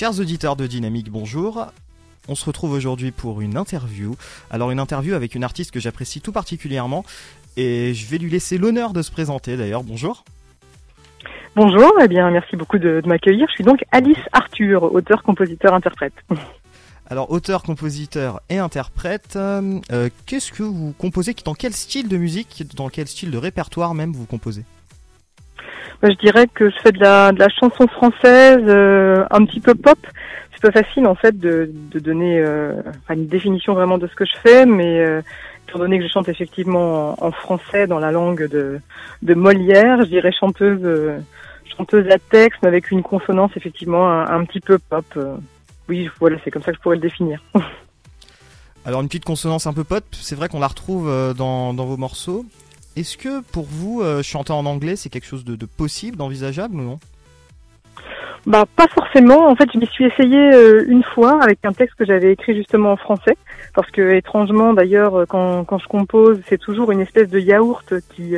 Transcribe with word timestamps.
Chers 0.00 0.18
auditeurs 0.18 0.56
de 0.56 0.66
Dynamique, 0.66 1.10
bonjour. 1.10 1.66
On 2.26 2.34
se 2.34 2.46
retrouve 2.46 2.72
aujourd'hui 2.72 3.10
pour 3.10 3.42
une 3.42 3.58
interview. 3.58 4.16
Alors 4.50 4.70
une 4.70 4.80
interview 4.80 5.14
avec 5.14 5.34
une 5.34 5.44
artiste 5.44 5.72
que 5.72 5.78
j'apprécie 5.78 6.22
tout 6.22 6.32
particulièrement 6.32 7.04
et 7.58 7.92
je 7.92 8.06
vais 8.06 8.16
lui 8.16 8.30
laisser 8.30 8.56
l'honneur 8.56 8.94
de 8.94 9.02
se 9.02 9.10
présenter 9.10 9.58
d'ailleurs. 9.58 9.82
Bonjour. 9.82 10.24
Bonjour, 11.54 11.92
eh 12.00 12.08
bien 12.08 12.30
merci 12.30 12.56
beaucoup 12.56 12.78
de, 12.78 13.02
m'accueillir. 13.04 13.46
Je 13.48 13.52
suis 13.56 13.64
donc 13.64 13.84
Alice 13.92 14.16
Arthur, 14.32 14.84
auteur, 14.84 15.22
compositeur, 15.22 15.74
interprète. 15.74 16.14
Alors 17.10 17.32
auteur, 17.32 17.64
compositeur 17.64 18.40
et 18.48 18.58
interprète, 18.58 19.34
euh, 19.36 20.08
qu'est-ce 20.26 20.52
que 20.52 20.62
vous 20.62 20.94
composez 20.96 21.34
Dans 21.44 21.54
quel 21.54 21.72
style 21.72 22.08
de 22.08 22.16
musique, 22.16 22.64
dans 22.76 22.88
quel 22.88 23.08
style 23.08 23.32
de 23.32 23.38
répertoire 23.38 23.94
même 23.94 24.12
vous 24.12 24.26
composez? 24.26 24.64
Je 26.02 26.14
dirais 26.14 26.46
que 26.46 26.70
je 26.70 26.76
fais 26.82 26.92
de 26.92 27.00
la, 27.00 27.48
chanson 27.60 27.86
française, 27.86 28.62
euh, 28.66 29.24
un 29.30 29.44
petit 29.44 29.60
peu 29.60 29.74
pop. 29.74 29.98
C'est 30.52 30.72
pas 30.72 30.82
facile 30.82 31.06
en 31.06 31.14
fait 31.14 31.38
de, 31.38 31.70
donner 31.94 32.38
euh, 32.38 32.74
une 33.10 33.26
définition 33.26 33.74
vraiment 33.74 33.98
de 33.98 34.06
ce 34.06 34.14
que 34.14 34.24
je 34.24 34.36
fais, 34.42 34.64
mais 34.64 35.00
euh, 35.00 35.20
étant 35.68 35.78
donné 35.78 35.98
que 35.98 36.06
je 36.06 36.10
chante 36.10 36.28
effectivement 36.28 37.22
en, 37.22 37.30
français 37.32 37.86
dans 37.86 37.98
la 37.98 38.12
langue 38.12 38.48
de, 38.48 38.80
Molière, 39.34 40.02
je 40.02 40.08
dirais 40.08 40.32
chanteuse 40.32 41.22
chanteuse 41.76 42.10
à 42.10 42.18
texte, 42.18 42.60
mais 42.62 42.68
avec 42.68 42.90
une 42.90 43.02
consonance 43.02 43.52
effectivement 43.56 44.10
un, 44.10 44.44
petit 44.44 44.60
peu 44.60 44.78
pop. 44.78 45.04
Oui, 45.90 46.08
c'est 46.44 46.50
comme 46.50 46.62
ça 46.62 46.70
que 46.70 46.78
je 46.78 46.82
pourrais 46.82 46.96
le 46.96 47.02
définir. 47.02 47.42
Alors 48.86 49.02
une 49.02 49.08
petite 49.08 49.26
consonance 49.26 49.66
un 49.66 49.74
peu 49.74 49.84
pop, 49.84 50.04
c'est 50.12 50.34
vrai 50.34 50.48
qu'on 50.48 50.60
la 50.60 50.68
retrouve 50.68 51.34
dans, 51.36 51.74
dans 51.74 51.84
vos 51.84 51.98
morceaux. 51.98 52.46
Est-ce 52.96 53.16
que 53.16 53.40
pour 53.40 53.66
vous, 53.66 54.02
euh, 54.02 54.22
chanter 54.22 54.52
en 54.52 54.66
anglais, 54.66 54.96
c'est 54.96 55.10
quelque 55.10 55.26
chose 55.26 55.44
de, 55.44 55.66
possible, 55.66 56.16
d'envisageable 56.16 56.76
ou 56.76 56.82
non? 56.82 57.00
Bah 58.46 58.64
pas 58.76 58.86
forcément. 58.88 59.48
En 59.48 59.54
fait, 59.54 59.68
je 59.72 59.78
m'y 59.78 59.86
suis 59.86 60.04
essayée 60.04 60.54
euh, 60.54 60.84
une 60.88 61.02
fois 61.02 61.42
avec 61.42 61.58
un 61.64 61.72
texte 61.72 61.96
que 61.96 62.04
j'avais 62.04 62.32
écrit 62.32 62.54
justement 62.54 62.92
en 62.92 62.96
français, 62.96 63.36
parce 63.74 63.90
que 63.90 64.14
étrangement 64.14 64.72
d'ailleurs, 64.72 65.20
euh, 65.20 65.26
quand, 65.26 65.64
quand 65.64 65.78
je 65.78 65.88
compose, 65.88 66.40
c'est 66.48 66.58
toujours 66.58 66.90
une 66.92 67.00
espèce 67.00 67.28
de 67.28 67.38
yaourt 67.38 67.94
qui 68.14 68.36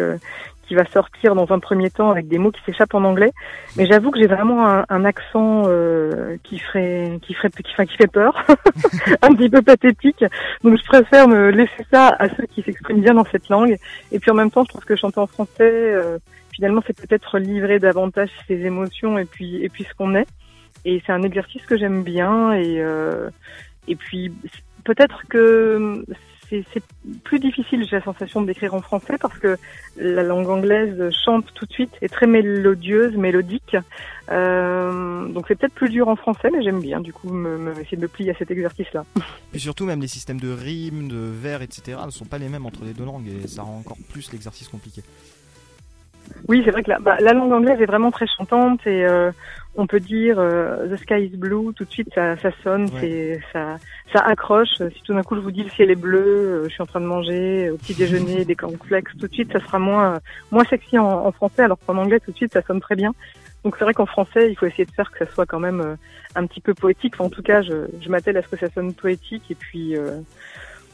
qui 0.72 0.75
va 0.75 0.86
sortir 0.86 1.34
dans 1.34 1.53
un 1.53 1.59
premier 1.59 1.91
temps 1.91 2.11
avec 2.11 2.28
des 2.28 2.39
mots 2.39 2.50
qui 2.50 2.62
s'échappent 2.64 2.94
en 2.94 3.05
anglais. 3.05 3.33
Mais 3.77 3.84
j'avoue 3.84 4.11
que 4.11 4.19
j'ai 4.19 4.27
vraiment 4.27 4.67
un, 4.67 4.86
un 4.89 5.05
accent 5.05 5.64
euh, 5.67 6.37
qui 6.44 6.59
ferait, 6.59 7.19
qui 7.20 7.34
ferait, 7.34 7.50
qui, 7.50 7.72
enfin, 7.72 7.84
qui 7.84 7.97
fait 7.97 8.11
peur, 8.11 8.47
un 9.22 9.34
petit 9.34 9.50
peu 9.50 9.61
pathétique. 9.61 10.25
Donc 10.64 10.78
je 10.78 10.87
préfère 10.87 11.28
me 11.28 11.50
laisser 11.50 11.84
ça 11.92 12.16
à 12.19 12.28
ceux 12.31 12.47
qui 12.47 12.62
s'expriment 12.62 13.03
bien 13.03 13.12
dans 13.12 13.27
cette 13.27 13.50
langue. 13.50 13.77
Et 14.12 14.19
puis 14.19 14.31
en 14.31 14.34
même 14.34 14.50
temps, 14.50 14.64
je 14.64 14.70
trouve 14.70 14.84
que 14.84 14.97
chanter 14.97 15.20
en 15.20 15.27
français, 15.27 15.61
euh, 15.61 16.19
finalement, 16.53 16.83
c'est 16.86 16.97
peut-être 16.97 17.39
livrer 17.39 17.78
davantage 17.78 18.31
ses 18.47 18.61
émotions 18.64 19.19
et 19.19 19.25
puis 19.25 19.62
et 19.62 19.69
puis 19.69 19.84
ce 19.84 19.95
qu'on 19.95 20.14
est. 20.14 20.28
Et 20.84 21.03
c'est 21.06 21.12
un 21.12 21.22
exercice 21.22 21.64
que 21.67 21.77
j'aime 21.77 22.03
bien. 22.03 22.53
Et 22.53 22.81
euh, 22.81 23.31
et 23.89 23.97
puis 23.97 24.33
peut-être 24.84 25.22
que 25.28 26.05
c'est 26.72 26.83
plus 27.25 27.39
difficile, 27.39 27.86
j'ai 27.89 27.97
la 27.97 28.03
sensation, 28.03 28.42
d'écrire 28.42 28.75
en 28.75 28.83
français 28.83 29.17
parce 29.20 29.39
que 29.39 29.56
la 29.97 30.22
langue 30.22 30.48
anglaise 30.48 31.11
chante 31.25 31.47
tout 31.55 31.67
de 31.67 31.72
suite, 31.72 31.92
est 32.03 32.12
très 32.12 32.27
mélodieuse, 32.27 33.16
mélodique. 33.16 33.77
Euh, 34.31 35.27
donc 35.28 35.47
c'est 35.48 35.59
peut-être 35.59 35.75
plus 35.75 35.89
dur 35.89 36.09
en 36.09 36.16
français, 36.16 36.50
mais 36.53 36.62
j'aime 36.62 36.81
bien 36.81 37.00
du 37.00 37.12
coup 37.12 37.31
me, 37.31 37.72
essayer 37.81 37.97
de 37.97 38.03
me 38.03 38.09
plier 38.09 38.31
à 38.31 38.34
cet 38.34 38.50
exercice-là. 38.50 39.05
Et 39.55 39.59
surtout, 39.59 39.87
même 39.87 40.00
les 40.00 40.09
systèmes 40.09 40.41
de 40.41 40.53
rimes, 40.53 41.09
de 41.09 41.16
vers, 41.16 41.62
etc., 41.62 41.98
ne 42.05 42.11
sont 42.11 42.27
pas 42.27 42.39
les 42.39 42.48
mêmes 42.48 42.66
entre 42.66 42.84
les 42.84 42.92
deux 42.92 43.05
langues 43.05 43.28
et 43.28 43.48
ça 43.48 43.62
rend 43.62 43.78
encore 43.78 43.98
plus 44.11 44.33
l'exercice 44.33 44.69
compliqué. 44.69 45.03
Oui, 46.48 46.62
c'est 46.64 46.70
vrai 46.70 46.83
que 46.83 46.91
la, 46.91 46.98
bah, 46.98 47.16
la, 47.20 47.33
langue 47.33 47.52
anglaise 47.52 47.80
est 47.80 47.86
vraiment 47.86 48.11
très 48.11 48.27
chantante 48.27 48.86
et 48.86 49.05
euh, 49.05 49.30
on 49.77 49.86
peut 49.86 50.00
dire 50.00 50.37
euh, 50.38 50.88
The 50.88 50.98
sky 50.98 51.25
is 51.25 51.37
blue, 51.37 51.72
tout 51.75 51.84
de 51.84 51.91
suite 51.91 52.09
ça, 52.15 52.37
ça 52.37 52.50
sonne, 52.62 52.88
c'est 53.00 53.41
ça, 53.53 53.78
ça 54.12 54.20
accroche. 54.20 54.76
Si 54.76 55.03
tout 55.04 55.15
d'un 55.15 55.22
coup 55.22 55.37
je 55.37 55.41
vous 55.41 55.50
dis 55.50 55.62
le 55.62 55.71
ciel 55.71 55.91
est 55.91 55.97
bleu, 55.97 56.21
euh, 56.21 56.65
je 56.65 56.71
suis 56.71 56.82
en 56.82 56.87
train 56.87 57.00
de 57.00 57.06
manger 57.06 57.71
au 57.71 57.76
petit 57.76 57.94
déjeuner 57.94 58.44
des 58.44 58.54
cornflakes, 58.54 59.16
tout 59.19 59.26
de 59.26 59.32
suite 59.32 59.53
ça 59.53 59.60
sera 59.60 59.78
moins 59.78 60.21
moins 60.50 60.65
sexy 60.65 60.98
en, 60.98 61.26
en 61.26 61.32
français, 61.32 61.62
alors 61.62 61.78
qu'en 61.87 61.97
anglais 61.97 62.21
tout 62.21 62.32
de 62.32 62.37
suite 62.37 62.53
ça 62.53 62.62
sonne 62.62 62.81
très 62.81 62.97
bien. 62.97 63.15
Donc 63.65 63.76
c'est 63.78 63.84
vrai 63.84 63.94
qu'en 63.94 64.06
français 64.06 64.50
il 64.50 64.56
faut 64.56 64.66
essayer 64.66 64.84
de 64.84 64.92
faire 64.92 65.10
que 65.10 65.25
ça 65.25 65.32
soit 65.32 65.47
quand 65.47 65.60
même 65.60 65.97
un 66.34 66.47
petit 66.47 66.60
peu 66.60 66.75
poétique. 66.75 67.21
en 67.21 67.28
tout 67.28 67.42
cas, 67.42 67.62
je, 67.62 67.87
je 68.00 68.09
m'attelle 68.09 68.37
à 68.37 68.42
ce 68.42 68.48
que 68.48 68.56
ça 68.56 68.71
sonne 68.71 68.94
poétique 68.94 69.50
et 69.50 69.54
puis 69.54 69.97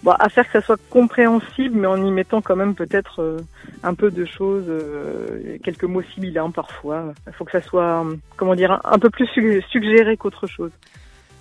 bon, 0.03 0.13
à 0.13 0.29
faire 0.29 0.47
que 0.47 0.53
ça 0.53 0.61
soit 0.61 0.81
compréhensible, 0.91 1.79
mais 1.79 1.87
en 1.87 2.05
y 2.05 2.11
mettant 2.11 2.41
quand 2.41 2.57
même 2.57 2.75
peut-être 2.75 3.23
euh, 3.23 3.39
un 3.83 3.95
peu 3.95 4.11
de 4.11 4.25
choses, 4.25 4.65
euh, 4.69 5.59
quelques 5.63 5.85
mots 5.85 6.03
sibyllins 6.15 6.51
parfois. 6.51 7.13
Il 7.27 7.33
faut 7.33 7.45
que 7.45 7.53
ça 7.53 7.63
soit, 7.63 8.05
comment 8.37 8.55
dire, 8.55 8.81
un, 8.85 8.99
peu 8.99 9.11
plus 9.11 9.29
suggéré 9.71 10.17
qu'autre 10.17 10.47
chose. 10.47 10.71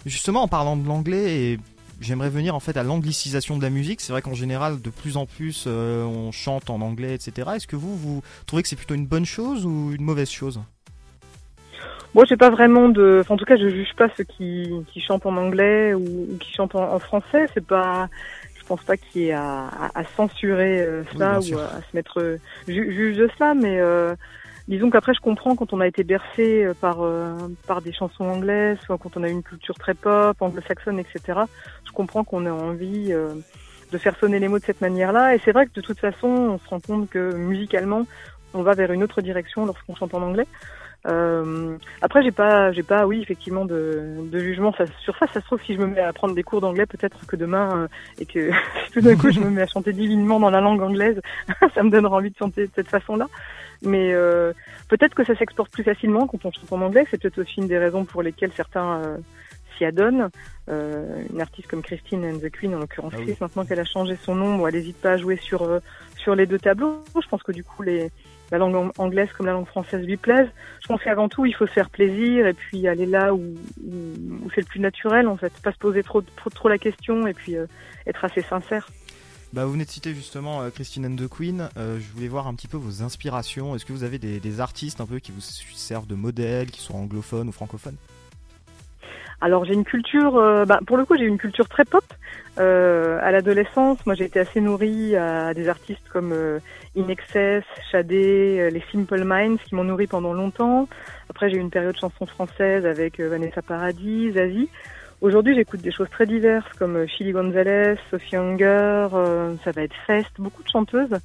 Justement, 0.06 0.44
en 0.44 0.48
parlant 0.48 0.78
de 0.78 0.88
l'anglais, 0.88 1.36
et 1.36 1.60
j'aimerais 2.00 2.30
venir 2.30 2.56
en 2.56 2.60
fait 2.60 2.78
à 2.78 2.84
l'anglicisation 2.84 3.58
de 3.58 3.64
la 3.64 3.70
musique. 3.70 4.02
C'est 4.02 4.12
vrai 4.12 4.22
qu'en 4.22 4.34
général, 4.34 4.82
de 4.82 4.90
plus 4.90 5.18
en 5.18 5.26
plus, 5.26 5.66
euh, 5.68 6.04
on 6.04 6.32
chante 6.32 6.70
en 6.70 6.82
anglais, 6.82 7.14
etc. 7.14 7.50
Est-ce 7.56 7.68
que 7.68 7.76
vous, 7.76 7.96
vous 7.96 8.22
trouvez 8.46 8.64
que 8.64 8.70
c'est 8.70 8.76
plutôt 8.76 8.96
une 8.96 9.08
bonne 9.08 9.26
chose 9.26 9.66
ou 9.66 9.92
une 9.94 10.04
mauvaise 10.04 10.30
chose? 10.30 10.62
Moi, 12.14 12.24
j'ai 12.28 12.38
pas 12.38 12.50
vraiment 12.50 12.90
de. 12.90 13.24
en 13.30 13.38
tout 13.38 13.46
cas, 13.46 13.58
je 13.58 13.70
juge 13.70 13.94
pas 13.96 14.08
ceux 14.16 14.24
qui, 14.24 14.72
qui 14.92 15.02
chantent 15.02 15.26
en 15.26 15.36
anglais 15.38 15.94
ou, 15.94 16.38
qui 16.40 16.52
chantent 16.54 16.76
en, 16.76 16.94
en 16.94 17.00
français. 17.00 17.48
C'est 17.54 17.66
pas 17.66 18.10
pense 18.68 18.84
pas 18.84 18.98
qu'il 18.98 19.22
y 19.22 19.28
ait 19.30 19.34
à, 19.34 19.70
à, 19.94 20.04
censurer 20.16 20.82
euh, 20.82 21.04
ça 21.18 21.40
ou 21.40 21.58
à, 21.58 21.82
se 21.82 21.96
mettre 21.96 22.22
euh, 22.22 22.38
juge 22.68 23.18
de 23.18 23.30
cela, 23.38 23.54
mais 23.54 23.80
euh, 23.80 24.16
disons 24.68 24.90
qu'après 24.90 25.14
je 25.14 25.22
comprends 25.22 25.56
quand 25.56 25.74
on 25.74 25.80
a 25.80 25.88
été 25.88 26.04
bercé 26.04 26.64
euh, 26.64 26.74
par 26.74 26.98
par 27.66 27.82
des 27.82 27.94
chansons 27.94 28.26
anglaises, 28.26 28.78
soit 28.86 28.98
quand 28.98 29.18
on 29.18 29.24
a 29.24 29.30
une 29.30 29.44
culture 29.44 29.76
très 29.76 29.94
pop, 29.94 30.36
anglo-saxonne, 30.42 31.00
etc. 31.00 31.42
Je 31.86 31.92
comprends 31.92 32.24
qu'on 32.24 32.46
ait 32.46 32.50
envie 32.50 33.14
de 33.92 33.98
faire 33.98 34.18
sonner 34.20 34.40
les 34.40 34.48
mots 34.48 34.60
de 34.60 34.66
cette 34.66 34.82
manière-là, 34.82 35.36
et 35.36 35.42
c'est 35.44 35.52
vrai 35.52 35.66
que 35.66 35.74
de 35.74 35.82
toute 35.82 36.00
façon, 36.00 36.28
on 36.28 36.60
se 36.60 36.68
rend 36.68 36.80
compte 36.80 37.10
que 37.10 37.34
musicalement, 37.36 38.06
on 38.54 38.62
va 38.62 38.74
vers 38.74 38.92
une 38.92 39.04
autre 39.04 39.22
direction 39.22 39.66
lorsqu'on 39.66 39.96
chante 39.96 40.14
en 40.14 40.22
anglais. 40.22 40.48
Euh, 41.08 41.78
après, 42.02 42.22
j'ai 42.24 42.32
pas, 42.32 42.72
j'ai 42.72 42.84
pas, 42.84 43.06
oui, 43.06 43.22
effectivement, 43.22 43.66
de, 43.66 44.18
de 44.30 44.40
jugement 44.40 44.74
ça, 44.74 44.86
sur 45.04 45.18
ça. 45.18 45.28
Ça 45.28 45.40
se 45.40 45.46
trouve, 45.46 45.62
si 45.64 45.74
je 45.74 45.80
me 45.80 45.88
mets 45.88 46.02
à 46.02 46.12
prendre 46.14 46.36
des 46.36 46.44
cours 46.44 46.62
d'anglais, 46.62 46.86
peut-être 46.86 47.26
que 47.26 47.36
demain, 47.36 47.84
euh, 47.84 47.88
et 48.20 48.26
que 48.26 48.52
tout 48.94 49.02
d'un 49.02 49.16
coup, 49.16 49.32
je 49.32 49.40
me 49.40 49.50
mets 49.50 49.62
à 49.62 49.68
chanter 49.68 49.94
divinement 49.94 50.40
dans 50.40 50.50
la 50.50 50.62
langue 50.62 50.82
anglaise, 50.82 51.22
ça 51.74 51.84
me 51.84 51.90
donnera 51.90 52.18
envie 52.18 52.32
de 52.32 52.38
chanter 52.38 52.68
de 52.68 52.72
cette 52.76 52.90
façon-là. 52.90 53.28
Mais 53.82 54.14
euh, 54.14 54.54
peut-être 54.90 55.14
que 55.14 55.24
ça 55.24 55.36
s'exporte 55.36 55.72
plus 55.72 55.84
facilement 55.84 56.28
quand 56.28 56.44
on 56.46 56.52
chante 56.52 56.72
en 56.72 56.82
anglais. 56.82 57.06
C'est 57.10 57.22
peut-être 57.22 57.40
aussi 57.40 57.60
une 57.60 57.68
des 57.68 57.78
raisons 57.78 58.06
pour 58.06 58.24
lesquelles 58.24 58.52
certains 58.56 59.02
euh, 59.04 59.18
s'y 59.78 59.86
adonnent. 59.86 60.30
Euh, 60.70 61.24
une 61.32 61.42
artiste 61.42 61.68
comme 61.68 61.84
Christine 61.84 62.26
and 62.26 62.40
the 62.40 62.50
Queen, 62.50 62.76
en 62.76 62.80
l'occurrence 62.80 63.14
ah 63.16 63.32
maintenant 63.40 63.66
qu'elle 63.66 63.80
a 63.80 63.86
changé 63.86 64.18
son 64.22 64.36
nom, 64.36 64.68
elle 64.68 64.76
n'hésite 64.76 64.98
pas 64.98 65.12
à 65.12 65.18
jouer 65.18 65.38
sur 65.38 65.80
sur 66.18 66.36
les 66.36 66.46
deux 66.46 66.60
tableaux. 66.60 67.04
Je 67.22 67.28
pense 67.30 67.44
que 67.44 67.52
du 67.52 67.64
coup, 67.64 67.84
les 67.84 68.12
la 68.52 68.58
langue 68.58 68.92
anglaise 68.98 69.30
comme 69.36 69.46
la 69.46 69.54
langue 69.54 69.68
française 69.68 70.06
lui 70.06 70.18
plaise. 70.18 70.48
Je 70.82 70.88
pense 70.88 71.02
qu'avant 71.02 71.30
tout, 71.30 71.46
il 71.46 71.54
faut 71.54 71.68
se 71.68 71.72
faire 71.74 71.90
plaisir 71.90 72.48
et 72.48 72.54
puis 72.54 72.88
aller 72.88 73.06
là 73.06 73.34
où, 73.34 73.42
c'est 74.56 74.62
le 74.62 74.68
plus 74.68 74.80
naturel, 74.80 75.28
en 75.28 75.38
fait. 75.38 75.52
Pas 75.62 75.72
se 75.72 75.78
poser 75.78 76.04
trop, 76.04 76.22
trop, 76.22 76.50
trop 76.50 76.70
la 76.70 76.78
question 76.78 77.28
et 77.28 77.34
puis 77.34 77.56
euh, 77.56 77.66
être 78.06 78.24
assez 78.24 78.42
sincère. 78.42 78.88
Bah, 79.54 79.66
vous 79.66 79.72
venez 79.72 79.86
de 79.86 79.90
citer 79.90 80.14
justement 80.14 80.62
euh, 80.62 80.70
Christine 80.70 81.06
and 81.06 81.16
the 81.16 81.28
Queen. 81.28 81.70
Euh, 81.78 82.00
je 82.00 82.14
voulais 82.14 82.28
voir 82.28 82.48
un 82.48 82.54
petit 82.54 82.68
peu 82.68 82.78
vos 82.78 83.02
inspirations. 83.02 83.76
Est-ce 83.76 83.86
que 83.86 83.94
vous 83.94 84.04
avez 84.04 84.20
des, 84.20 84.40
des 84.40 84.60
artistes 84.60 85.02
un 85.02 85.06
peu 85.06 85.20
qui 85.20 85.32
vous 85.32 85.42
servent 85.42 86.08
de 86.08 86.16
modèle, 86.16 86.70
qui 86.70 86.82
sont 86.82 86.96
anglophones 86.96 87.48
ou 87.48 87.52
francophones? 87.52 87.98
Alors 89.40 89.66
j'ai 89.66 89.74
une 89.74 89.84
culture, 89.84 90.38
euh, 90.38 90.66
bah, 90.66 90.80
pour 90.86 90.98
le 90.98 91.06
coup 91.06 91.16
j'ai 91.16 91.26
une 91.26 91.38
culture 91.38 91.70
très 91.70 91.86
pop. 91.86 92.04
Euh, 92.60 93.20
à 93.22 93.32
l'adolescence, 93.32 94.04
moi 94.08 94.16
j'ai 94.16 94.26
été 94.26 94.40
assez 94.40 94.62
nourrie 94.62 95.16
à 95.16 95.54
des 95.54 95.70
artistes 95.70 96.10
comme 96.12 96.32
euh, 96.34 96.60
In 96.98 97.08
Excess, 97.08 97.64
Shadé, 97.92 98.58
euh, 98.60 98.70
les 98.72 98.84
Simple 98.92 99.24
Minds 99.24 99.60
qui 99.64 99.76
m'ont 99.76 99.84
nourri 99.84 100.08
pendant 100.08 100.34
longtemps. 100.34 100.88
Après 101.30 101.52
j'ai 101.52 101.58
eu 101.58 101.60
une 101.60 101.70
période 101.70 101.96
chanson 101.96 102.26
française 102.26 102.86
avec 102.86 103.20
Vanessa 103.20 103.62
Paradis, 103.62 104.32
Zazie. 104.32 104.70
Aujourd'hui 105.22 105.54
j'écoute 105.54 105.82
des 105.82 105.92
choses 105.92 106.10
très 106.10 106.26
diverses 106.26 106.72
comme 106.80 107.08
Chili 107.08 107.32
Gonzalez, 107.32 107.96
Sophie 108.10 108.38
Hunger, 108.38 109.08
ça 109.64 109.72
va 109.72 109.84
être 109.84 109.96
Fest, 110.08 110.32
beaucoup 110.40 110.64
de 110.64 110.70
chanteuses. 110.70 111.16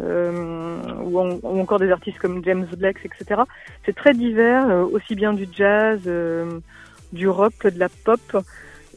ou, 0.00 0.04
ou, 0.04 1.60
encore 1.60 1.78
des 1.78 1.90
artistes 1.90 2.18
comme 2.18 2.44
James 2.44 2.66
Blake, 2.76 2.98
etc. 3.04 3.42
C'est 3.86 3.94
très 3.94 4.12
divers, 4.12 4.66
aussi 4.92 5.14
bien 5.14 5.32
du 5.32 5.46
jazz, 5.50 6.00
du 7.14 7.28
rock 7.28 7.66
de 7.66 7.78
la 7.78 7.88
pop. 7.88 8.20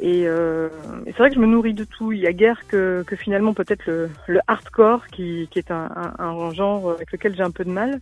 Euh, 0.03 0.69
et, 1.05 1.11
c'est 1.11 1.17
vrai 1.17 1.29
que 1.29 1.35
je 1.35 1.39
me 1.39 1.47
nourris 1.47 1.73
de 1.73 1.83
tout. 1.83 2.11
Il 2.11 2.19
y 2.19 2.27
a 2.27 2.33
guère 2.33 2.67
que, 2.67 3.03
que 3.07 3.15
finalement 3.15 3.53
peut-être 3.53 3.85
le, 3.85 4.09
le, 4.27 4.39
hardcore 4.47 5.07
qui, 5.07 5.47
qui 5.51 5.59
est 5.59 5.71
un, 5.71 5.89
un, 6.19 6.53
genre 6.53 6.91
avec 6.91 7.11
lequel 7.11 7.35
j'ai 7.35 7.43
un 7.43 7.51
peu 7.51 7.63
de 7.63 7.71
mal. 7.71 7.99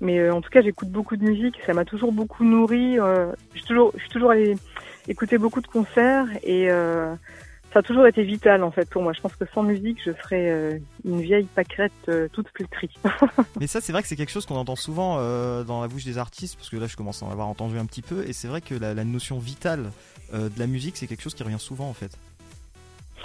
Mais 0.00 0.18
euh, 0.18 0.34
en 0.34 0.40
tout 0.40 0.50
cas, 0.50 0.62
j'écoute 0.62 0.88
beaucoup 0.88 1.16
de 1.16 1.24
musique. 1.24 1.60
Ça 1.66 1.74
m'a 1.74 1.84
toujours 1.84 2.12
beaucoup 2.12 2.44
nourri. 2.44 2.98
Euh, 2.98 3.32
je 3.52 3.58
suis 3.58 3.66
toujours, 3.66 3.92
je 3.96 4.08
toujours 4.08 4.30
allée 4.30 4.56
écouter 5.08 5.38
beaucoup 5.38 5.60
de 5.60 5.66
concerts 5.66 6.26
et 6.44 6.68
ça 7.72 7.78
a 7.78 7.82
toujours 7.82 8.06
été 8.06 8.22
vital 8.22 8.62
en 8.62 8.70
fait 8.70 8.88
pour 8.88 9.02
moi. 9.02 9.12
Je 9.12 9.20
pense 9.20 9.34
que 9.34 9.44
sans 9.54 9.62
musique, 9.62 9.98
je 10.04 10.12
serais 10.22 10.50
euh, 10.50 10.78
une 11.04 11.20
vieille 11.20 11.46
pâquerette 11.54 11.92
euh, 12.08 12.28
toute 12.32 12.48
flétrie. 12.54 12.90
Mais 13.60 13.66
ça, 13.66 13.80
c'est 13.80 13.92
vrai 13.92 14.02
que 14.02 14.08
c'est 14.08 14.16
quelque 14.16 14.30
chose 14.30 14.46
qu'on 14.46 14.56
entend 14.56 14.76
souvent 14.76 15.16
euh, 15.18 15.64
dans 15.64 15.80
la 15.80 15.88
bouche 15.88 16.04
des 16.04 16.18
artistes, 16.18 16.56
parce 16.56 16.68
que 16.68 16.76
là, 16.76 16.86
je 16.86 16.96
commence 16.96 17.22
à 17.22 17.26
en 17.26 17.30
avoir 17.30 17.48
entendu 17.48 17.78
un 17.78 17.86
petit 17.86 18.02
peu, 18.02 18.24
et 18.28 18.32
c'est 18.32 18.48
vrai 18.48 18.60
que 18.60 18.74
la, 18.74 18.94
la 18.94 19.04
notion 19.04 19.38
vitale 19.38 19.90
de 20.32 20.58
la 20.58 20.66
musique, 20.66 20.96
c'est 20.96 21.06
quelque 21.06 21.20
chose 21.20 21.34
qui 21.34 21.42
revient 21.42 21.58
souvent 21.58 21.90
en 21.90 21.92
fait. 21.92 22.16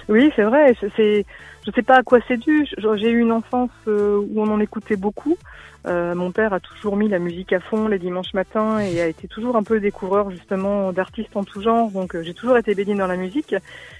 Oui, 0.09 0.31
c'est 0.36 0.44
vrai. 0.44 0.75
C'est, 0.95 1.25
je 1.65 1.71
sais 1.71 1.81
pas 1.81 1.98
à 1.98 2.04
quoi 2.04 2.19
c'est 2.27 2.38
dû. 2.38 2.65
J'ai 2.95 3.09
eu 3.09 3.19
une 3.19 3.31
enfance 3.31 3.71
euh, 3.88 4.18
où 4.18 4.42
on 4.42 4.50
en 4.50 4.59
écoutait 4.59 4.95
beaucoup. 4.95 5.38
Euh, 5.86 6.15
mon 6.15 6.31
père 6.31 6.54
a 6.54 6.59
toujours 6.59 6.98
mis 6.98 7.07
la 7.07 7.19
musique 7.19 7.54
à 7.54 7.59
fond 7.59 7.88
les 7.88 8.00
dimanches 8.00 8.33
matins 8.33 8.80
et 8.80 9.00
a 9.00 9.07
été 9.07 9.27
toujours 9.27 9.56
un 9.56 9.63
peu 9.63 9.80
découvreur 9.80 10.31
justement 10.31 10.92
d'artistes 10.92 11.36
en 11.36 11.44
tout 11.44 11.62
genre. 11.62 11.92
Donc 11.92 12.15
euh, 12.15 12.24
j'ai 12.24 12.33
toujours 12.33 12.57
été 12.57 12.74
baignée 12.74 12.95
dans 12.95 13.07
la 13.07 13.18
musique. 13.18 13.54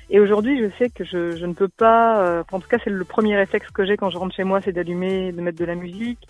Et 0.10 0.20
aujourd'hui, 0.20 0.60
je 0.60 0.70
sais 0.78 0.90
que 0.90 1.04
je, 1.04 1.36
je 1.36 1.46
ne 1.46 1.54
peux 1.54 1.68
pas. 1.68 2.44
en 2.52 2.60
tout 2.60 2.68
cas, 2.70 2.78
c'est 2.84 2.90
le 2.90 3.04
premier 3.04 3.36
réflexe 3.36 3.70
que 3.72 3.86
j'ai 3.86 3.98
quand 3.98 4.10
je 4.10 4.18
rentre 4.18 4.36
chez 4.36 4.46
moi, 4.46 4.62
c'est 4.62 4.72
d'allumer, 4.72 5.34
de 5.34 5.42
mettre 5.42 5.58
de 5.58 5.66
la 5.66 5.76
musique. 5.76 6.26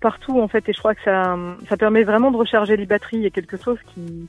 partout 0.00 0.38
en 0.40 0.48
fait, 0.48 0.68
et 0.68 0.74
je 0.74 0.78
crois 0.78 0.94
que 0.94 1.02
ça, 1.02 1.36
ça 1.68 1.78
permet 1.78 2.02
vraiment 2.02 2.30
de 2.30 2.36
recharger 2.36 2.76
les 2.76 2.84
batteries. 2.84 3.16
Il 3.16 3.22
y 3.22 3.26
a 3.26 3.30
quelque 3.30 3.56
chose 3.56 3.78
qui 3.94 4.28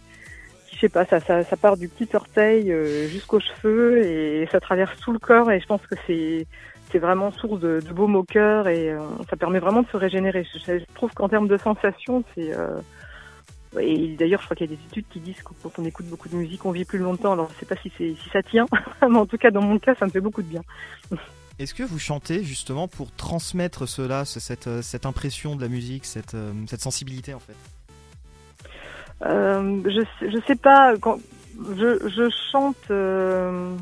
je 0.78 0.82
sais 0.82 0.90
pas, 0.90 1.06
ça, 1.06 1.20
ça, 1.20 1.58
part 1.58 1.76
du 1.76 1.90
petit 1.90 2.08
orteil 2.16 2.72
euh, 2.72 3.08
jusqu'aux 3.08 3.40
cheveux 3.40 3.98
et 4.06 4.48
ça 4.52 4.60
traverse 4.60 4.96
tout 5.00 5.12
le 5.12 5.18
corps 5.18 5.52
et 5.52 5.60
je 5.60 5.66
pense 5.66 5.82
que 5.88 5.96
c'est 6.06 6.46
c'est 6.92 7.00
vraiment 7.00 7.32
source 7.32 7.60
de, 7.60 7.82
de 7.82 8.00
au 8.00 8.24
cœur 8.24 8.68
et 8.68 8.92
euh, 8.92 9.00
ça 9.30 9.36
permet 9.36 9.60
vraiment 9.60 9.82
de 9.82 9.88
se 9.88 9.98
régénérer. 9.98 10.46
Je, 10.54 10.80
trouve 10.94 11.12
qu'en 11.14 11.28
termes 11.28 11.48
de 11.48 11.58
sensations, 11.58 12.24
c'est 12.34 12.54
euh, 12.54 12.80
et 13.78 14.16
d'ailleurs, 14.16 14.40
je 14.40 14.46
crois 14.46 14.56
qu'il 14.56 14.70
y 14.70 14.74
a 14.74 14.76
des 14.76 14.82
études 14.90 15.08
qui 15.10 15.20
disent 15.20 15.42
que 15.42 15.52
quand 15.62 15.80
on 15.80 15.86
écoute 15.86 16.06
beaucoup 16.06 16.30
de 16.30 16.36
musique, 16.36 16.64
on 16.66 16.72
vit 16.72 16.86
plus 16.86 17.00
longtemps. 17.00 17.34
Alors, 17.34 17.50
je 17.54 17.60
sais 17.60 17.66
pas 17.66 17.76
si, 17.82 17.90
si 17.98 18.30
ça 18.32 18.42
tient, 18.42 18.68
mais 19.02 19.18
en 19.18 19.26
tout 19.26 19.38
cas, 19.38 19.52
dans 19.52 19.62
mon 19.62 19.80
cas, 19.80 19.96
ça 19.96 20.06
me 20.06 20.12
fait 20.12 20.22
beaucoup 20.22 20.44
de 20.44 20.48
bien. 20.48 20.62
Est-ce 21.60 21.74
que 21.74 21.84
vous 21.84 22.00
chantez 22.00 22.44
justement 22.44 22.88
pour 22.88 23.12
transmettre 23.12 23.88
cela, 23.88 24.24
cette, 24.24 24.82
cette 24.82 25.06
impression 25.08 25.56
de 25.56 25.62
la 25.62 25.68
musique, 25.68 26.06
cette, 26.06 26.38
cette 26.68 26.82
sensibilité 26.82 27.34
en 27.34 27.40
fait? 27.40 27.56
Je 29.22 30.04
je 30.22 30.38
sais 30.46 30.56
pas 30.56 30.96
quand 31.00 31.18
je 31.76 32.08
je 32.08 32.30
chante 32.52 32.92
euh, 32.92 33.76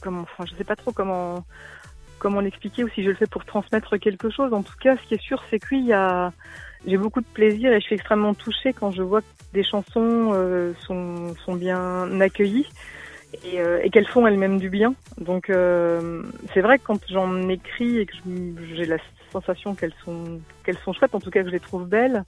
comment 0.00 0.22
enfin 0.22 0.44
je 0.48 0.54
sais 0.56 0.64
pas 0.64 0.76
trop 0.76 0.92
comment 0.92 1.44
comment 2.18 2.40
l'expliquer 2.40 2.84
ou 2.84 2.88
si 2.88 3.02
je 3.02 3.10
le 3.10 3.14
fais 3.14 3.26
pour 3.26 3.44
transmettre 3.44 3.98
quelque 3.98 4.30
chose. 4.30 4.52
En 4.52 4.62
tout 4.62 4.76
cas, 4.80 4.96
ce 4.96 5.02
qui 5.02 5.14
est 5.14 5.22
sûr, 5.22 5.42
c'est 5.50 5.58
qu'il 5.58 5.84
y 5.84 5.92
a 5.92 6.32
j'ai 6.86 6.96
beaucoup 6.96 7.20
de 7.20 7.26
plaisir 7.26 7.72
et 7.72 7.80
je 7.80 7.84
suis 7.84 7.94
extrêmement 7.94 8.34
touchée 8.34 8.72
quand 8.72 8.92
je 8.92 9.02
vois 9.02 9.20
que 9.20 9.26
des 9.52 9.64
chansons 9.64 10.30
euh, 10.32 10.72
sont 10.86 11.34
sont 11.44 11.54
bien 11.54 12.20
accueillies 12.20 12.68
et, 13.44 13.60
euh, 13.60 13.80
et 13.82 13.90
qu'elles 13.90 14.06
font 14.06 14.26
elles-mêmes 14.26 14.58
du 14.58 14.70
bien. 14.70 14.94
Donc 15.18 15.50
euh, 15.50 16.22
c'est 16.54 16.60
vrai 16.60 16.78
que 16.78 16.84
quand 16.84 17.00
j'en 17.10 17.48
écris 17.48 17.98
et 17.98 18.06
que 18.06 18.14
j'ai 18.74 18.86
la 18.86 18.98
sensation 19.32 19.74
qu'elles 19.74 19.94
sont 20.04 20.40
qu'elles 20.64 20.78
sont 20.78 20.92
chouettes, 20.92 21.14
en 21.14 21.20
tout 21.20 21.30
cas 21.30 21.42
que 21.42 21.48
je 21.48 21.52
les 21.52 21.60
trouve 21.60 21.86
belles, 21.86 22.24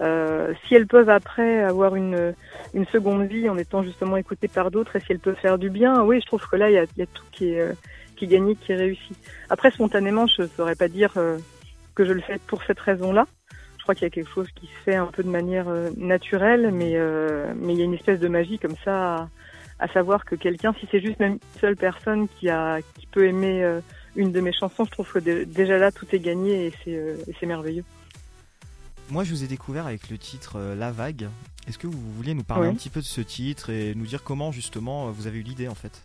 euh, 0.00 0.52
si 0.66 0.74
elles 0.74 0.86
peuvent 0.86 1.08
après 1.08 1.62
avoir 1.62 1.94
une, 1.94 2.34
une 2.74 2.86
seconde 2.86 3.26
vie 3.26 3.48
en 3.48 3.56
étant 3.56 3.82
justement 3.82 4.16
écoutées 4.16 4.48
par 4.48 4.70
d'autres 4.70 4.96
et 4.96 5.00
si 5.00 5.12
elles 5.12 5.20
peuvent 5.20 5.36
faire 5.36 5.58
du 5.58 5.70
bien, 5.70 6.02
oui, 6.02 6.20
je 6.20 6.26
trouve 6.26 6.46
que 6.46 6.56
là, 6.56 6.70
il 6.70 6.74
y 6.74 6.78
a, 6.78 6.84
y 6.96 7.02
a, 7.02 7.06
tout 7.06 7.24
qui 7.30 7.50
est, 7.50 7.60
euh, 7.60 7.72
qui 8.16 8.24
est 8.24 8.28
gagné, 8.28 8.56
qui 8.56 8.72
est 8.72 8.76
réussi. 8.76 9.14
Après, 9.50 9.70
spontanément, 9.70 10.26
je 10.26 10.42
ne 10.42 10.46
saurais 10.48 10.74
pas 10.74 10.88
dire 10.88 11.12
euh, 11.16 11.38
que 11.94 12.04
je 12.04 12.12
le 12.12 12.20
fais 12.22 12.40
pour 12.46 12.62
cette 12.64 12.80
raison-là. 12.80 13.26
Je 13.78 13.82
crois 13.82 13.94
qu'il 13.94 14.04
y 14.04 14.06
a 14.06 14.10
quelque 14.10 14.30
chose 14.30 14.48
qui 14.56 14.66
se 14.66 14.82
fait 14.84 14.96
un 14.96 15.06
peu 15.06 15.22
de 15.22 15.28
manière 15.28 15.66
naturelle, 15.98 16.70
mais 16.72 16.98
mais 17.54 17.74
il 17.74 17.78
y 17.78 17.82
a 17.82 17.84
une 17.84 17.92
espèce 17.92 18.18
de 18.18 18.28
magie 18.28 18.58
comme 18.58 18.76
ça, 18.82 19.16
à, 19.16 19.28
à 19.78 19.88
savoir 19.88 20.24
que 20.24 20.36
quelqu'un, 20.36 20.72
si 20.80 20.88
c'est 20.90 21.02
juste 21.02 21.20
même 21.20 21.32
une 21.32 21.60
seule 21.60 21.76
personne 21.76 22.26
qui 22.26 22.48
a 22.48 22.78
qui 22.98 23.06
peut 23.06 23.26
aimer 23.26 23.62
une 24.16 24.32
de 24.32 24.40
mes 24.40 24.54
chansons, 24.54 24.86
je 24.86 24.90
trouve 24.90 25.12
que 25.12 25.18
déjà 25.18 25.76
là, 25.76 25.92
tout 25.92 26.06
est 26.12 26.18
gagné 26.18 26.72
et 26.86 27.26
c'est 27.38 27.44
merveilleux. 27.44 27.84
Moi, 29.10 29.24
je 29.24 29.30
vous 29.30 29.44
ai 29.44 29.46
découvert 29.46 29.86
avec 29.86 30.10
le 30.10 30.18
titre 30.18 30.56
euh, 30.56 30.74
La 30.74 30.90
Vague. 30.90 31.28
Est-ce 31.68 31.78
que 31.78 31.86
vous 31.86 31.98
vouliez 32.16 32.34
nous 32.34 32.42
parler 32.42 32.68
un 32.68 32.74
petit 32.74 32.90
peu 32.90 33.00
de 33.00 33.06
ce 33.06 33.20
titre 33.20 33.70
et 33.70 33.94
nous 33.94 34.06
dire 34.06 34.22
comment 34.22 34.52
justement 34.52 35.08
euh, 35.08 35.10
vous 35.10 35.26
avez 35.26 35.38
eu 35.38 35.42
l'idée 35.42 35.68
en 35.68 35.74
fait? 35.74 36.02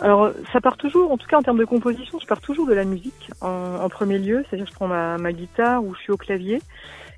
Alors, 0.00 0.32
ça 0.52 0.60
part 0.60 0.76
toujours, 0.76 1.12
en 1.12 1.16
tout 1.16 1.26
cas 1.26 1.38
en 1.38 1.42
termes 1.42 1.58
de 1.58 1.64
composition, 1.64 2.18
je 2.18 2.26
pars 2.26 2.40
toujours 2.40 2.66
de 2.66 2.74
la 2.74 2.84
musique 2.84 3.30
en, 3.40 3.88
premier 3.88 4.18
lieu, 4.18 4.44
c'est-à-dire 4.48 4.66
je 4.66 4.72
prends 4.72 4.88
ma, 4.88 5.18
ma, 5.18 5.32
guitare 5.32 5.84
ou 5.84 5.94
je 5.94 6.00
suis 6.00 6.12
au 6.12 6.16
clavier, 6.16 6.60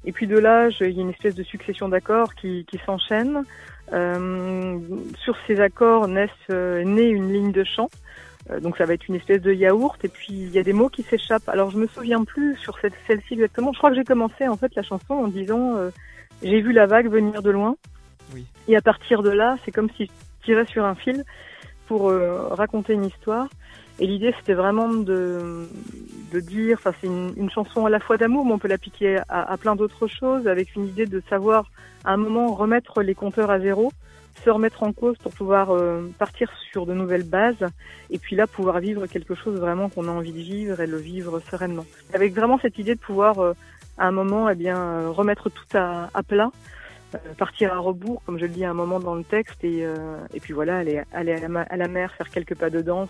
et 0.04 0.12
puis 0.12 0.26
de 0.26 0.36
là, 0.36 0.68
il 0.68 0.90
y 0.90 0.98
a 0.98 1.02
une 1.02 1.10
espèce 1.10 1.34
de 1.34 1.42
succession 1.42 1.88
d'accords 1.88 2.34
qui, 2.34 2.66
qui 2.66 2.78
s'enchaînent. 2.84 3.44
Euh, 3.92 4.78
sur 5.22 5.36
ces 5.46 5.60
accords 5.60 6.08
naissent, 6.08 6.30
euh, 6.50 6.84
naît 6.84 7.08
une 7.08 7.32
ligne 7.32 7.52
de 7.52 7.64
chant. 7.64 7.88
Euh, 8.50 8.60
donc 8.60 8.76
ça 8.76 8.84
va 8.84 8.94
être 8.94 9.08
une 9.08 9.16
espèce 9.16 9.42
de 9.42 9.52
yaourt 9.52 10.02
et 10.04 10.08
puis 10.08 10.32
il 10.32 10.50
y 10.50 10.58
a 10.58 10.62
des 10.62 10.72
mots 10.72 10.88
qui 10.88 11.02
s'échappent. 11.02 11.48
Alors 11.48 11.70
je 11.70 11.78
me 11.78 11.86
souviens 11.86 12.24
plus 12.24 12.56
sur 12.56 12.78
cette 12.78 12.94
celle-ci 13.06 13.34
exactement. 13.34 13.72
Je 13.72 13.78
crois 13.78 13.90
que 13.90 13.96
j'ai 13.96 14.04
commencé 14.04 14.46
en 14.46 14.56
fait 14.56 14.74
la 14.74 14.82
chanson 14.82 15.14
en 15.14 15.28
disant 15.28 15.76
euh, 15.76 15.90
j'ai 16.42 16.60
vu 16.60 16.72
la 16.72 16.86
vague 16.86 17.08
venir 17.08 17.42
de 17.42 17.50
loin. 17.50 17.76
Oui. 18.34 18.46
Et 18.68 18.76
à 18.76 18.82
partir 18.82 19.22
de 19.22 19.30
là, 19.30 19.56
c'est 19.64 19.72
comme 19.72 19.90
si 19.96 20.06
je 20.06 20.44
tirais 20.44 20.66
sur 20.66 20.84
un 20.84 20.94
fil 20.94 21.24
pour 21.86 22.08
euh, 22.08 22.48
raconter 22.48 22.94
une 22.94 23.04
histoire. 23.04 23.48
Et 23.98 24.06
l'idée 24.06 24.34
c'était 24.38 24.54
vraiment 24.54 24.88
de, 24.88 25.66
de 26.32 26.40
dire, 26.40 26.76
enfin 26.78 26.92
c'est 27.00 27.06
une, 27.06 27.32
une, 27.36 27.50
chanson 27.50 27.86
à 27.86 27.90
la 27.90 28.00
fois 28.00 28.16
d'amour, 28.16 28.44
mais 28.44 28.52
on 28.52 28.58
peut 28.58 28.68
l'appliquer 28.68 29.18
à, 29.28 29.50
à 29.50 29.56
plein 29.56 29.74
d'autres 29.76 30.06
choses, 30.06 30.46
avec 30.46 30.74
une 30.76 30.86
idée 30.86 31.06
de 31.06 31.22
savoir 31.30 31.70
à 32.04 32.12
un 32.12 32.16
moment 32.16 32.54
remettre 32.54 33.02
les 33.02 33.14
compteurs 33.14 33.50
à 33.50 33.58
zéro 33.58 33.92
se 34.44 34.50
remettre 34.50 34.82
en 34.82 34.92
cause 34.92 35.16
pour 35.18 35.32
pouvoir 35.32 35.70
euh, 35.70 36.08
partir 36.18 36.50
sur 36.70 36.86
de 36.86 36.94
nouvelles 36.94 37.24
bases 37.24 37.66
et 38.10 38.18
puis 38.18 38.36
là 38.36 38.46
pouvoir 38.46 38.80
vivre 38.80 39.06
quelque 39.06 39.34
chose 39.34 39.58
vraiment 39.58 39.88
qu'on 39.88 40.08
a 40.08 40.10
envie 40.10 40.32
de 40.32 40.38
vivre 40.38 40.80
et 40.80 40.86
le 40.86 40.98
vivre 40.98 41.40
sereinement. 41.50 41.86
Avec 42.14 42.34
vraiment 42.34 42.58
cette 42.60 42.78
idée 42.78 42.94
de 42.94 43.00
pouvoir 43.00 43.38
euh, 43.38 43.54
à 43.98 44.06
un 44.06 44.12
moment 44.12 44.48
eh 44.48 44.54
bien 44.54 44.76
euh, 44.76 45.10
remettre 45.10 45.50
tout 45.50 45.76
à, 45.76 46.10
à 46.12 46.22
plat, 46.22 46.50
partir 47.38 47.72
à 47.72 47.78
rebours 47.78 48.22
comme 48.24 48.38
je 48.38 48.44
le 48.44 48.52
dis 48.52 48.64
à 48.64 48.70
un 48.70 48.74
moment 48.74 49.00
dans 49.00 49.14
le 49.14 49.24
texte 49.24 49.64
et, 49.64 49.86
et 50.34 50.40
puis 50.40 50.52
voilà 50.52 50.78
aller, 50.78 51.02
aller 51.12 51.32
à, 51.32 51.48
la, 51.48 51.60
à 51.62 51.76
la 51.76 51.88
mer 51.88 52.12
faire 52.12 52.28
quelques 52.28 52.56
pas 52.56 52.68
de 52.68 52.82
danse 52.82 53.08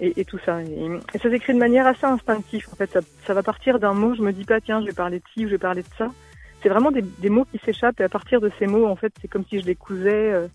et, 0.00 0.24
tout 0.24 0.38
ça. 0.44 0.62
Et, 0.62 1.18
ça 1.18 1.30
s'écrit 1.30 1.54
de 1.54 1.58
manière 1.58 1.86
assez 1.86 2.06
instinctive. 2.06 2.66
En 2.72 2.76
fait, 2.76 2.98
ça, 3.26 3.34
va 3.34 3.42
partir 3.42 3.78
d'un 3.78 3.94
mot. 3.94 4.14
Je 4.14 4.22
me 4.22 4.32
dis 4.32 4.44
pas 4.44 4.60
tiens, 4.60 4.80
je 4.80 4.86
vais 4.86 4.92
parler 4.92 5.18
de 5.18 5.24
ci 5.32 5.44
ou 5.44 5.48
je 5.48 5.52
vais 5.52 5.58
parler 5.58 5.82
de 5.82 5.88
ça 5.96 6.08
c'est 6.64 6.70
vraiment 6.70 6.90
des, 6.90 7.28
mots 7.28 7.44
qui 7.44 7.60
s'échappent 7.62 8.00
et 8.00 8.04
à 8.04 8.08
partir 8.08 8.40
de 8.40 8.50
ces 8.58 8.66
mots, 8.66 8.86
en 8.86 8.96
fait, 8.96 9.12
c'est 9.20 9.28
comme 9.28 9.44
si 9.44 9.60
je 9.60 9.66
les 9.66 9.74
cousais 9.74 10.32
euh, 10.32 10.48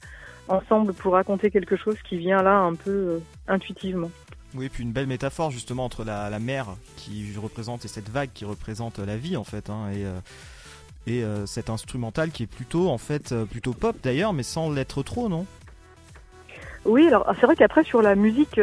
ensemble 0.47 0.93
pour 0.93 1.13
raconter 1.13 1.51
quelque 1.51 1.77
chose 1.77 1.97
qui 2.01 2.17
vient 2.17 2.41
là 2.41 2.57
un 2.57 2.73
peu 2.73 2.89
euh, 2.89 3.19
intuitivement. 3.47 4.09
Oui, 4.55 4.65
et 4.65 4.69
puis 4.69 4.83
une 4.83 4.91
belle 4.91 5.05
métaphore 5.05 5.51
justement 5.51 5.85
entre 5.85 6.03
la, 6.03 6.39
mer 6.39 6.65
qui 6.97 7.35
représente 7.37 7.85
et 7.85 7.87
cette 7.87 8.09
vague 8.09 8.31
qui 8.33 8.43
représente 8.43 8.97
la 8.97 9.17
vie 9.17 9.37
en 9.37 9.43
fait, 9.43 9.69
hein, 9.69 9.91
et, 9.93 10.03
euh, 10.03 10.19
et 11.05 11.23
cet 11.47 11.69
instrumental 11.69 12.31
qui 12.31 12.43
est 12.43 12.47
plutôt 12.47 12.89
en 12.89 12.97
fait 12.97 13.33
plutôt 13.45 13.73
pop 13.73 13.95
d'ailleurs, 14.01 14.33
mais 14.33 14.43
sans 14.43 14.71
l'être 14.71 15.03
trop, 15.03 15.29
non? 15.29 15.45
Oui, 16.85 17.07
alors 17.07 17.31
c'est 17.39 17.45
vrai 17.45 17.55
qu'après 17.55 17.83
sur 17.83 18.01
la 18.01 18.15
musique 18.15 18.59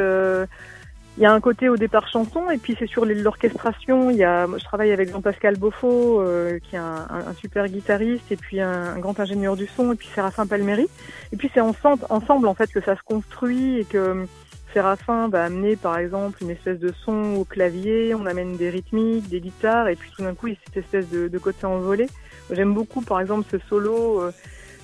il 1.17 1.23
y 1.23 1.27
a 1.27 1.33
un 1.33 1.41
côté 1.41 1.71
au 1.71 1.77
départ 1.77 2.09
chanson 2.09 2.51
et 2.51 2.59
puis 2.59 2.77
c'est 2.79 2.87
sur 2.87 3.07
l'orchestration. 3.07 4.11
Il 4.11 4.17
y 4.17 4.25
a, 4.25 4.47
je 4.47 4.65
travaille 4.65 4.93
avec 4.93 5.11
Jean-Pascal 5.11 5.57
Beaufort, 5.57 6.21
euh, 6.21 6.59
qui 6.59 6.77
est 6.77 6.79
un, 6.79 7.07
un, 7.11 7.33
super 7.33 7.69
guitariste 7.69 8.31
et 8.31 8.37
puis 8.37 8.61
un, 8.61 8.95
un, 8.95 8.99
grand 8.99 9.19
ingénieur 9.19 9.57
du 9.57 9.67
son 9.67 9.93
et 9.93 9.97
puis 9.97 10.09
Séraphin 10.15 10.47
Palméry. 10.47 10.89
Et 11.33 11.37
puis 11.37 11.51
c'est 11.55 11.61
ensemble, 11.61 12.05
ensemble 12.11 12.47
en 12.49 12.55
fait 12.55 12.71
que 12.71 12.83
ça 12.83 12.97
se 12.97 13.03
construit 13.03 13.79
et 13.79 13.85
que 13.85 14.27
Séraphin 14.75 15.29
va 15.29 15.45
amener 15.45 15.77
par 15.77 15.97
exemple 15.97 16.43
une 16.43 16.51
espèce 16.51 16.79
de 16.79 16.93
son 16.93 17.37
au 17.37 17.45
clavier, 17.45 18.15
on 18.15 18.27
amène 18.27 18.59
des 18.59 18.69
rythmiques, 18.69 19.31
des 19.31 19.41
guitares 19.41 19.89
et 19.89 19.97
puis 19.97 20.11
tout 20.15 20.23
d'un 20.23 20.35
coup 20.35 20.49
il 20.49 20.53
y 20.53 20.57
a 20.57 20.61
cette 20.67 20.77
espèce 20.77 21.09
de, 21.09 21.29
de 21.29 21.39
côté 21.39 21.65
envolé. 21.65 22.09
J'aime 22.51 22.75
beaucoup 22.75 23.01
par 23.01 23.23
exemple 23.23 23.47
ce 23.51 23.57
solo 23.71 24.21
euh, 24.21 24.33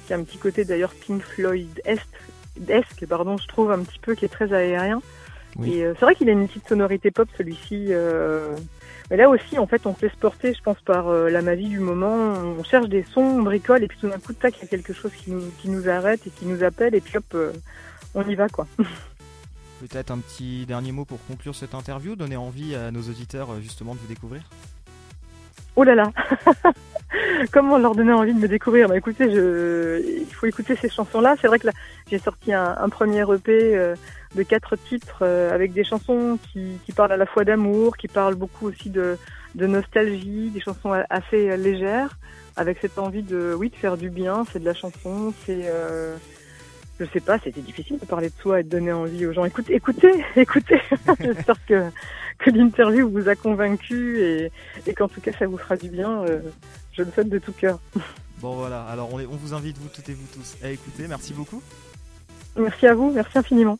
qui 0.06 0.14
a 0.14 0.16
un 0.16 0.22
petit 0.22 0.38
côté 0.38 0.64
d'ailleurs 0.64 0.94
Pink 0.94 1.22
Floyd-esque, 2.64 3.06
pardon, 3.06 3.36
je 3.36 3.46
trouve 3.46 3.70
un 3.72 3.80
petit 3.80 3.98
peu 3.98 4.14
qui 4.14 4.24
est 4.24 4.28
très 4.28 4.52
aérien. 4.52 5.00
Oui. 5.56 5.74
Et 5.74 5.84
euh, 5.84 5.94
c'est 5.98 6.04
vrai 6.04 6.14
qu'il 6.14 6.28
a 6.28 6.32
une 6.32 6.46
petite 6.46 6.68
sonorité 6.68 7.10
pop 7.10 7.28
celui-ci. 7.36 7.86
Euh... 7.90 8.56
Mais 9.10 9.16
là 9.16 9.28
aussi, 9.28 9.58
en 9.58 9.66
fait, 9.66 9.86
on 9.86 9.94
se 9.94 10.02
laisse 10.02 10.14
porter, 10.14 10.54
je 10.54 10.62
pense, 10.62 10.80
par 10.80 11.08
euh, 11.08 11.28
la 11.28 11.42
magie 11.42 11.68
du 11.68 11.80
moment. 11.80 12.14
On 12.14 12.64
cherche 12.64 12.88
des 12.88 13.02
sons, 13.02 13.20
on 13.20 13.42
bricole, 13.42 13.82
et 13.82 13.88
puis 13.88 13.98
tout 14.00 14.08
d'un 14.08 14.18
coup, 14.18 14.32
tac, 14.32 14.56
il 14.58 14.62
y 14.62 14.64
a 14.64 14.68
quelque 14.68 14.92
chose 14.92 15.12
qui 15.12 15.30
nous, 15.30 15.42
qui 15.58 15.68
nous 15.68 15.88
arrête 15.88 16.26
et 16.26 16.30
qui 16.30 16.46
nous 16.46 16.62
appelle, 16.62 16.94
et 16.94 17.00
puis 17.00 17.18
hop, 17.18 17.36
on 18.14 18.26
y 18.26 18.34
va, 18.34 18.48
quoi. 18.48 18.66
Peut-être 19.80 20.12
un 20.12 20.18
petit 20.18 20.64
dernier 20.64 20.92
mot 20.92 21.04
pour 21.04 21.18
conclure 21.26 21.56
cette 21.56 21.74
interview, 21.74 22.14
donner 22.14 22.36
envie 22.36 22.74
à 22.74 22.90
nos 22.92 23.02
auditeurs 23.02 23.60
justement 23.60 23.94
de 23.94 24.00
vous 24.00 24.06
découvrir? 24.06 24.42
Oh 25.74 25.82
là 25.82 25.94
là 25.94 26.12
Comment 27.52 27.78
leur 27.78 27.94
donner 27.94 28.12
envie 28.12 28.34
de 28.34 28.38
me 28.38 28.48
découvrir 28.48 28.88
Bah 28.88 28.96
écoutez, 28.96 29.26
il 29.26 30.34
faut 30.34 30.46
écouter 30.46 30.76
ces 30.76 30.88
chansons-là. 30.88 31.36
C'est 31.40 31.46
vrai 31.46 31.58
que 31.58 31.66
là, 31.66 31.72
j'ai 32.10 32.18
sorti 32.18 32.52
un, 32.52 32.88
premier 32.88 33.22
EP 33.22 33.76
euh, 33.76 33.94
de 34.34 34.42
quatre 34.42 34.76
titres 34.76 35.20
euh, 35.22 35.52
avec 35.52 35.72
des 35.72 35.84
chansons 35.84 36.38
qui, 36.52 36.78
parlent 36.94 37.12
à 37.12 37.16
la 37.16 37.26
fois 37.26 37.44
d'amour, 37.44 37.96
qui 37.96 38.08
parlent 38.08 38.34
beaucoup 38.34 38.68
aussi 38.68 38.90
de, 38.90 39.16
nostalgie, 39.54 40.50
des 40.50 40.60
chansons 40.60 40.92
assez 41.10 41.56
légères, 41.56 42.18
avec 42.56 42.78
cette 42.80 42.98
envie 42.98 43.22
de, 43.22 43.54
oui, 43.56 43.72
faire 43.74 43.96
du 43.96 44.10
bien. 44.10 44.44
C'est 44.52 44.60
de 44.60 44.64
la 44.64 44.74
chanson, 44.74 45.32
c'est 45.46 45.62
euh, 45.66 46.16
je 47.00 47.06
sais 47.06 47.20
pas, 47.20 47.38
c'était 47.42 47.60
difficile 47.60 47.98
de 47.98 48.04
parler 48.04 48.28
de 48.28 48.34
soi 48.40 48.60
et 48.60 48.62
de 48.62 48.68
donner 48.68 48.92
envie 48.92 49.26
aux 49.26 49.32
gens. 49.32 49.44
Écoutez, 49.44 49.74
écoutez, 49.76 50.22
écoutez. 50.36 50.80
J'espère 51.20 51.66
que, 51.66 51.84
que 52.42 52.50
l'interview 52.50 53.08
vous 53.08 53.28
a 53.28 53.34
convaincu 53.34 54.20
et, 54.20 54.50
et 54.86 54.94
qu'en 54.94 55.08
tout 55.08 55.20
cas 55.20 55.32
ça 55.38 55.46
vous 55.46 55.58
fera 55.58 55.76
du 55.76 55.88
bien. 55.88 56.24
Euh, 56.24 56.40
je 56.92 57.02
le 57.02 57.10
souhaite 57.10 57.28
de 57.28 57.38
tout 57.38 57.52
cœur. 57.52 57.78
Bon 58.40 58.56
voilà, 58.56 58.82
alors 58.84 59.12
on, 59.12 59.18
on 59.18 59.36
vous 59.36 59.54
invite 59.54 59.78
vous 59.78 59.88
toutes 59.88 60.08
et 60.08 60.14
vous 60.14 60.26
tous 60.34 60.56
à 60.64 60.70
écouter. 60.70 61.06
Merci 61.08 61.32
beaucoup. 61.32 61.62
Merci 62.56 62.86
à 62.86 62.94
vous, 62.94 63.10
merci 63.12 63.38
infiniment. 63.38 63.78